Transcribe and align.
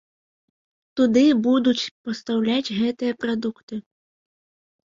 Туды 0.99 1.23
будуць 1.47 1.89
пастаўляць 2.07 2.73
гэтыя 2.81 3.13
прадукты. 3.27 3.75